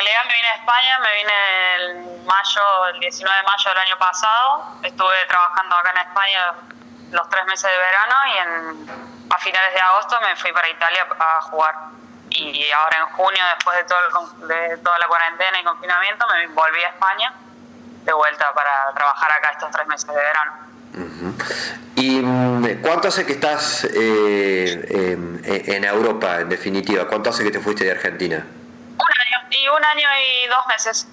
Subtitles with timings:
[0.00, 1.36] realidad me vine a España, me vine
[1.76, 2.64] el mayo,
[2.94, 4.76] el 19 de mayo del año pasado.
[4.82, 6.40] Estuve trabajando acá en España
[7.12, 11.06] los tres meses de verano y en, a finales de agosto me fui para Italia
[11.18, 11.74] a jugar.
[12.30, 13.98] Y ahora en junio, después de, todo
[14.40, 17.34] el, de toda la cuarentena y confinamiento, me volví a España
[18.04, 20.52] de vuelta para trabajar acá estos tres meses de verano.
[21.96, 25.16] ¿Y mm, cuánto hace que estás eh,
[25.66, 27.06] en Europa, en definitiva?
[27.06, 28.46] ¿Cuánto hace que te fuiste de Argentina?
[29.50, 31.08] Y un año y dos meses.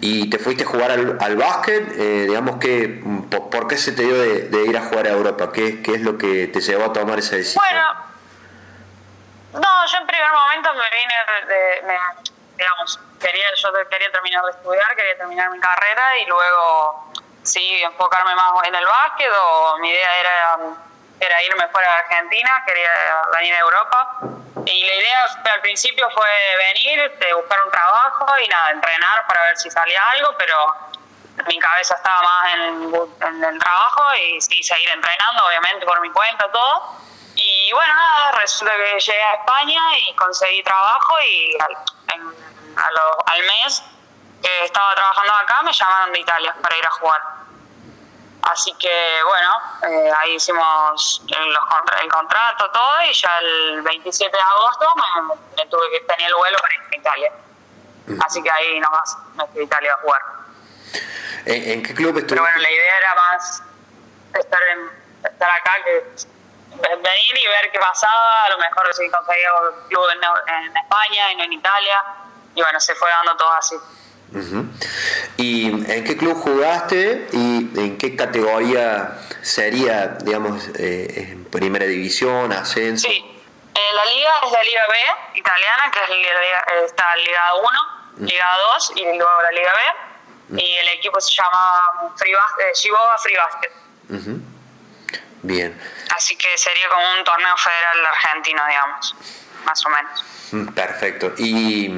[0.00, 1.92] ¿Y te fuiste a jugar al, al básquet?
[1.96, 5.52] Eh, digamos que, por, qué se te dio de, ir a jugar a Europa?
[5.52, 7.64] ¿Qué, ¿Qué, es lo que te llevó a tomar esa decisión?
[7.64, 7.86] Bueno,
[9.54, 11.14] no, yo en primer momento me vine,
[11.46, 11.98] de,
[12.56, 18.34] digamos, quería, yo quería terminar de estudiar, quería terminar mi carrera y luego sí enfocarme
[18.34, 20.58] más en el básquet o mi idea era,
[21.42, 24.18] irme fuera de Argentina, quería venir a Europa
[24.66, 29.56] y la idea al principio fue venir, buscar un trabajo y nada, entrenar para ver
[29.56, 30.74] si salía algo, pero
[31.46, 36.96] mi cabeza estaba más en, el trabajo y seguir entrenando, obviamente por mi cuenta, todo.
[37.34, 41.76] Y bueno, nada, resulta que llegué a España y conseguí trabajo y al,
[43.26, 43.82] al mes
[44.42, 47.41] que estaba trabajando acá me llamaron de Italia para ir a jugar.
[48.42, 49.50] Así que bueno,
[49.88, 51.56] eh, ahí hicimos el,
[52.02, 54.86] el, contrato, todo, y ya el 27 de agosto
[55.56, 57.32] me, tuve que tener el vuelo para ir a Italia.
[58.24, 60.22] Así que ahí nomás me fui a Italia a jugar.
[61.46, 62.34] ¿En, qué club estuviste?
[62.34, 63.62] Pero bueno, la idea era más
[64.34, 64.90] estar, en,
[65.24, 66.04] estar acá que
[66.76, 71.32] venir y ver qué pasaba, a lo mejor si conseguía un club en, en España
[71.32, 72.04] y no en Italia,
[72.56, 73.76] y bueno, se fue dando todo así.
[75.36, 82.52] ¿Y en qué club jugaste y en qué categoría sería, digamos, eh, en primera división,
[82.52, 83.08] ascenso?
[83.08, 83.24] Sí,
[83.74, 87.54] eh, la liga es la Liga B italiana, que es la liga, está Liga
[88.18, 90.60] 1, Liga 2 y luego la Liga B.
[90.62, 93.72] Y el equipo se llama Free eh, Free Basket.
[95.42, 95.80] Bien.
[96.14, 99.14] Así que sería como un torneo federal argentino, digamos,
[99.64, 100.24] más o menos.
[100.52, 101.32] Mm, perfecto.
[101.38, 101.88] ¿Y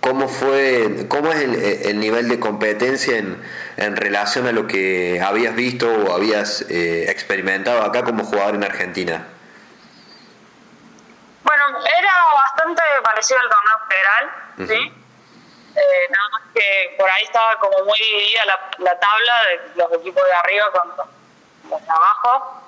[0.00, 3.42] ¿Cómo fue, cómo es el, nivel de competencia en,
[3.76, 8.64] en, relación a lo que habías visto o habías eh, experimentado acá como jugador en
[8.64, 9.26] Argentina?
[11.42, 11.64] Bueno,
[11.98, 14.92] era bastante parecido al torneo federal, ¿sí?
[15.74, 18.44] Eh, nada más que por ahí estaba como muy dividida
[18.78, 21.10] la, tabla de los equipos de arriba con
[21.70, 22.62] los de abajo,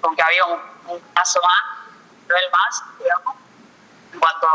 [0.00, 3.43] con que había un, un paso más, un nivel más, digamos
[4.14, 4.48] en cuanto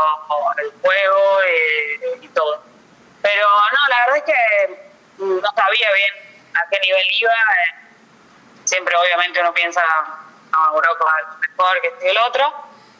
[0.56, 2.62] al juego eh, y todo.
[3.22, 6.14] Pero no, la verdad es que no sabía bien
[6.54, 7.32] a qué nivel iba.
[7.32, 7.80] Eh,
[8.64, 9.82] siempre obviamente uno piensa,
[10.52, 11.04] no, Europa
[11.40, 12.52] mejor que este el otro.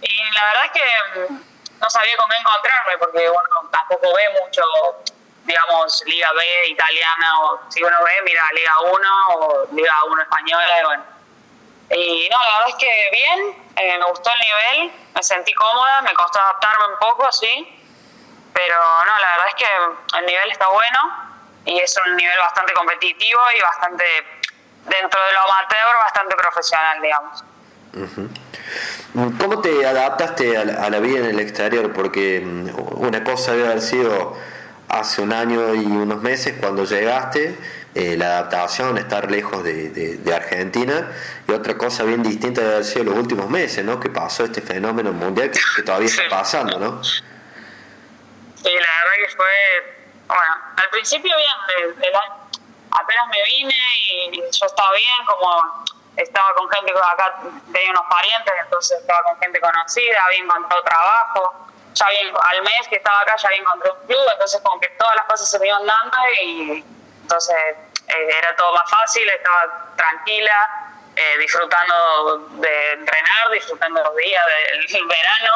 [0.02, 1.40] Y la verdad es que mm,
[1.80, 4.62] no sabía con qué encontrarme, porque uno tampoco ve mucho,
[5.44, 10.80] digamos, Liga B italiana, o si uno ve, mira, Liga 1 o Liga 1 española,
[10.80, 11.19] y bueno.
[12.70, 16.38] La verdad es que bien, eh, me gustó el nivel, me sentí cómoda, me costó
[16.38, 17.80] adaptarme un poco, sí,
[18.52, 20.98] pero no, la verdad es que el nivel está bueno
[21.64, 24.04] y es un nivel bastante competitivo y bastante,
[24.84, 27.44] dentro de lo amateur, bastante profesional, digamos.
[29.40, 31.92] ¿Cómo te adaptaste a la, vida en el exterior?
[31.92, 34.36] Porque mm, una cosa debe haber sido
[34.88, 37.58] hace un año y unos meses cuando llegaste
[37.94, 41.10] eh, la adaptación, estar lejos de, de, Argentina,
[41.48, 43.98] y otra cosa bien distinta de haber sido los últimos meses, ¿no?
[43.98, 47.02] Que pasó este fenómeno mundial que, todavía está pasando, ¿no?
[47.02, 47.22] Sí,
[48.62, 52.12] la verdad que fue, bueno, al principio bien,
[52.92, 53.74] apenas me vine
[54.06, 55.84] y yo estaba bien, como
[56.16, 57.40] estaba con gente acá,
[57.72, 62.88] tenía unos parientes, entonces estaba con gente conocida, había encontrado trabajo, ya había, al mes
[62.88, 65.58] que estaba acá ya había encontrado un club, entonces como que todas las cosas se
[65.58, 66.84] me iban dando y
[67.30, 67.56] entonces
[68.08, 74.44] eh, era todo más fácil, estaba tranquila, eh, disfrutando de entrenar, disfrutando los días
[74.88, 75.52] del verano.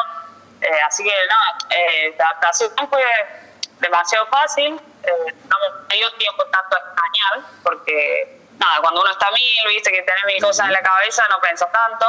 [0.61, 3.03] Eh, así que no, la adaptación fue
[3.79, 5.55] demasiado fácil, no
[5.89, 10.23] me dio tiempo tanto a extrañar, porque nada, cuando uno está mil, viste que tenés
[10.23, 12.07] mil cosas en la cabeza, no pensás tanto.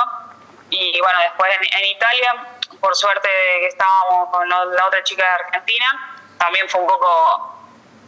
[0.71, 2.35] Y bueno, después en, Italia,
[2.81, 3.29] por suerte
[3.61, 7.57] que estábamos con la otra chica de Argentina, también fue un poco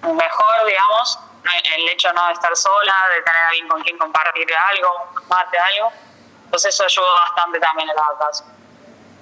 [0.02, 2.26] mejor, digamos, el hecho ¿no?
[2.26, 5.12] de estar sola, de tener a alguien con quien compartir algo,
[5.50, 5.92] de algo.
[6.44, 8.48] Entonces eso ayudó bastante también en la adaptación.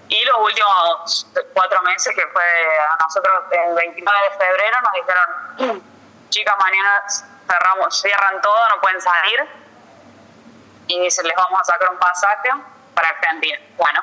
[0.09, 5.83] Y los últimos cuatro meses, que fue a nosotros el 29 de febrero, nos dijeron,
[6.31, 7.05] chicas, mañana
[7.49, 9.49] cerramos, cierran todo, no pueden salir.
[10.87, 12.51] Y se les vamos a sacar un pasaje
[12.95, 13.59] para Argentina.
[13.77, 14.01] Bueno,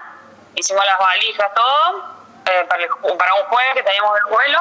[0.56, 2.86] hicimos las valijas, todo, eh, para,
[3.18, 4.59] para un jueves que teníamos el vuelo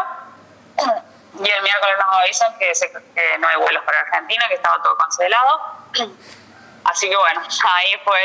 [1.34, 2.72] Y el miércoles nos avisan que,
[3.14, 5.60] que no hay vuelos para Argentina, que estaba todo cancelado.
[6.84, 8.20] Así que bueno, ahí fue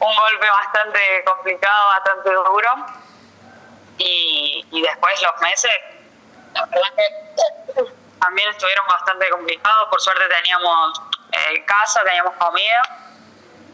[0.00, 2.70] un golpe bastante complicado, bastante duro.
[3.98, 5.70] Y, y después los meses,
[6.54, 7.84] la verdad que
[8.20, 9.88] también estuvieron bastante complicados.
[9.88, 11.00] Por suerte teníamos
[11.32, 12.82] eh, casa, teníamos comida.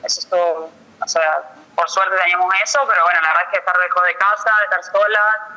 [0.05, 0.71] Eso estuvo,
[1.01, 1.43] o sea,
[1.75, 4.85] por suerte teníamos eso, pero bueno, la verdad es que estar lejos de casa, estar
[4.85, 5.49] sola,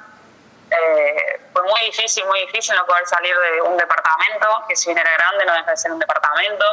[0.70, 4.98] eh, fue muy difícil, muy difícil no poder salir de un departamento, que si bien
[4.98, 6.66] era grande no deja de ser un departamento.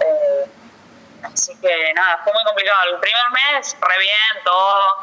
[0.00, 0.50] eh,
[1.22, 2.90] así que nada, fue muy complicado.
[2.90, 4.94] El primer mes, re bien, todo,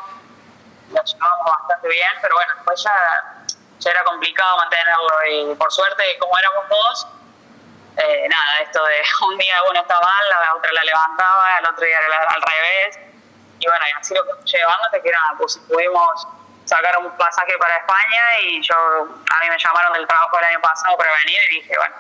[0.91, 3.45] lo llevábamos bastante bien, pero bueno, después ya,
[3.79, 7.07] ya era complicado mantenerlo y por suerte, como éramos dos,
[7.97, 11.85] eh, nada, esto de un día uno está mal, la otra la levantaba, el otro
[11.85, 12.99] día era al revés,
[13.59, 16.27] y bueno, y así lo llevando que nada, pues pudimos
[16.65, 20.61] sacar un pasaje para España y yo, a mí me llamaron del trabajo el año
[20.61, 21.95] pasado para venir y dije, bueno,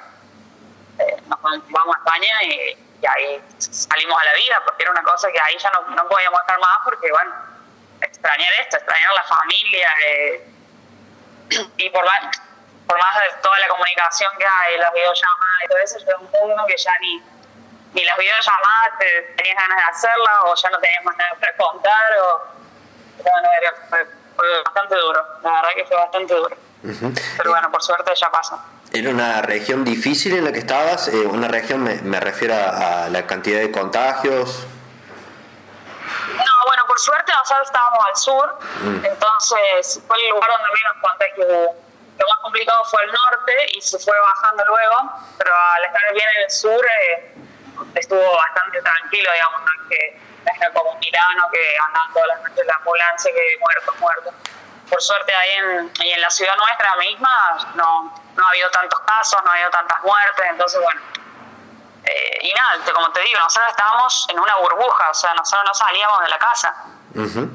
[0.99, 5.39] eh, vamos a España y, ahí salimos a la vida, porque era una cosa que
[5.39, 7.35] ahí ya no, no podíamos estar más porque, bueno,
[8.01, 10.49] extrañar esto, extrañar la familia eh,
[11.77, 12.41] y por más,
[12.87, 16.31] por más de toda la comunicación que hay, las videollamadas y todo eso, llega un
[16.31, 17.23] punto que ya ni,
[17.93, 21.57] ni las videollamadas te, tenías ganas de hacerlas o ya no tenías más nada para
[21.57, 22.55] contar o
[23.17, 26.55] bueno, era, fue, fue bastante duro, la verdad que fue bastante duro.
[26.83, 27.21] Uh -huh.
[27.37, 28.59] Pero bueno, por suerte ya pasa.
[28.93, 31.07] ¿Era una región difícil en la que estabas?
[31.07, 34.65] Eh, una región, me, me refiero a, a, la cantidad de contagios.
[36.37, 39.05] No, bueno, por suerte nosotros estábamos al sur, mm.
[39.05, 41.85] entonces fue el lugar donde menos contagios hubo.
[42.17, 46.25] Lo más complicado fue el norte y se fue bajando luego, pero al estar bien
[46.37, 47.35] en el sur eh,
[47.95, 50.19] estuvo bastante tranquilo, digamos, no que
[50.73, 54.33] como Milano, que andaban todas las noches en la ambulancia, que muertos, muertos.
[54.89, 58.99] Por suerte ahí en, y en la ciudad nuestra misma no, no ha habido tantos
[59.01, 61.01] casos, no ha habido tantas muertes, entonces bueno.
[62.03, 65.73] Eh, y nada, como te digo, nosotros estábamos en una burbuja, o sea, nosotros no
[65.73, 66.75] salíamos de la casa.
[67.15, 67.49] Uh -huh.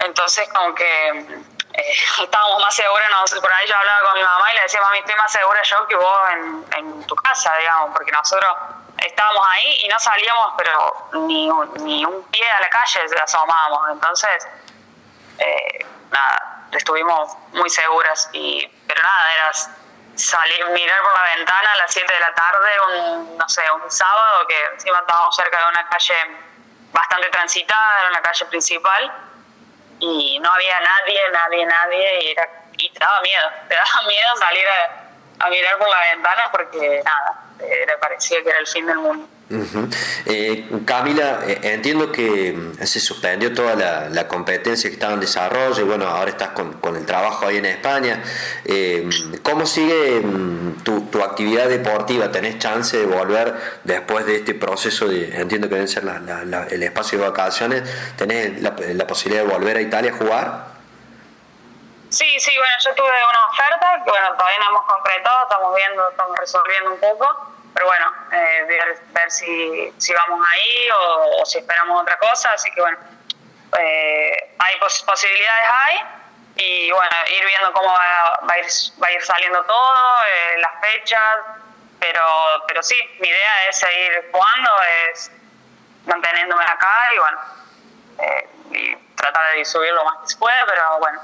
[0.00, 4.52] Entonces como que eh, estábamos más seguros, no, por ahí yo hablaba con mi mamá
[4.52, 7.90] y le decía, mami, estoy más segura yo que vos en, en tu casa, digamos,
[7.96, 8.54] porque nosotros
[9.06, 11.50] estábamos ahí y no salíamos, pero ni,
[11.82, 13.90] ni un pie a la calle asomábamos.
[13.92, 14.48] Entonces,
[15.38, 18.28] eh, nada, estuvimos muy seguras.
[18.32, 19.52] y Pero nada, era
[20.16, 23.90] salir, mirar por la ventana a las 7 de la tarde, un, no sé, un
[23.90, 26.14] sábado, que encima estábamos cerca de una calle
[26.92, 29.12] bastante transitada, era una calle principal,
[29.98, 34.36] y no había nadie, nadie, nadie, y, era, y te daba miedo, te daba miedo
[34.36, 35.03] salir a,
[35.44, 39.28] a mirar por la ventana porque nada, era, parecía que era el fin del mundo.
[40.26, 43.74] Eh, Camila, eh, entiendo que se suspendió toda
[44.10, 47.66] la, competencia que estaba en desarrollo y bueno, ahora estás con, el trabajo ahí en
[47.66, 48.22] España.
[48.64, 49.08] Eh,
[49.42, 50.22] ¿Cómo sigue
[50.82, 52.32] tu, tu, actividad deportiva?
[52.32, 53.54] ¿Tenés chance de volver
[53.84, 57.82] después de este proceso de, entiendo que debe ser la, el espacio de vacaciones,
[58.16, 58.74] ¿tenés la,
[59.06, 60.73] posibilidad de volver a Italia a jugar?
[62.14, 66.08] Sí, sí, bueno, yo tuve una oferta que bueno, todavía no hemos concretado, estamos viendo,
[66.10, 71.58] estamos resolviendo un poco, pero bueno, eh, ver, ver si, si vamos ahí o, si
[71.58, 72.98] esperamos otra cosa, así que bueno,
[73.80, 76.04] eh, hay pos posibilidades hay
[76.54, 78.66] y bueno, ir viendo cómo va, va, a, ir,
[79.02, 81.38] va a ir saliendo todo, eh, las fechas,
[81.98, 82.24] pero,
[82.68, 84.70] pero sí, mi idea es seguir jugando,
[85.10, 85.32] es
[86.06, 87.40] manteniéndome acá y bueno,
[88.20, 91.20] eh, y tratar de subir lo más que se puede, pero bueno,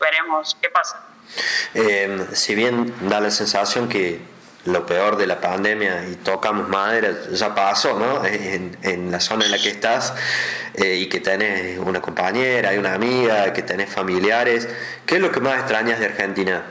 [0.00, 1.00] veremos qué pasa.
[1.74, 4.20] Eh, si bien da la sensación que
[4.64, 8.24] lo peor de la pandemia y tocamos madera ya pasó, ¿no?
[8.24, 10.14] En, en la zona en la que estás
[10.74, 14.68] eh, y que tenés una compañera, hay una amiga, que tenés familiares,
[15.06, 16.62] ¿qué es lo que más extrañas de Argentina?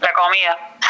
[0.00, 0.56] La comida.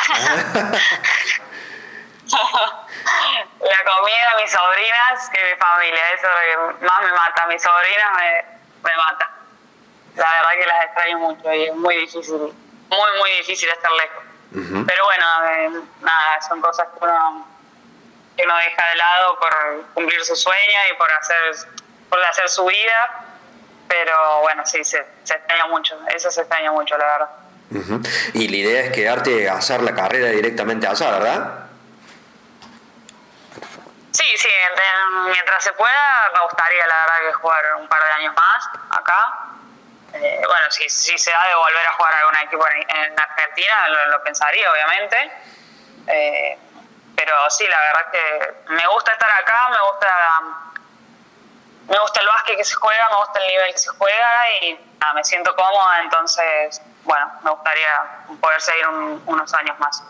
[3.60, 7.62] la comida, mis sobrinas y mi familia, eso es lo que más me mata, mis
[7.62, 8.44] sobrinas me,
[8.88, 9.35] me matan
[10.16, 14.24] la verdad que las extraño mucho y es muy difícil, muy, muy difícil estar lejos.
[14.52, 14.86] Uh -huh.
[14.86, 15.70] Pero bueno, eh,
[16.00, 17.46] nada, son cosas que uno,
[18.36, 21.68] que uno deja de lado por cumplir su sueño y por hacer,
[22.08, 23.24] por hacer su vida.
[23.88, 27.30] Pero bueno, sí, se, se extraña mucho, eso se extraña mucho, la verdad.
[27.70, 28.30] Uh -huh.
[28.34, 31.66] Y la idea es quedarte a hacer la carrera directamente allá, ¿verdad?
[34.12, 34.48] Sí, sí,
[35.26, 39.46] mientras se pueda, me gustaría la verdad que jugar un par de años más acá
[40.22, 43.88] eh, bueno, si, si se da de volver a jugar algún equipo en, en Argentina,
[43.88, 45.32] lo, pensaría, obviamente.
[46.06, 46.58] Eh,
[47.16, 50.40] pero sí, la verdad que me gusta estar acá, me gusta
[51.88, 54.80] me gusta el básquet que se juega, me gusta el nivel que se juega y
[55.14, 58.04] me siento cómoda, entonces, bueno, me gustaría
[58.40, 60.02] poder seguir unos años más.